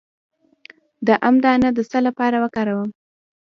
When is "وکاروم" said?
2.43-2.89